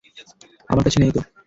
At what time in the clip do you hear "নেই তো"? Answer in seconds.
0.99-1.21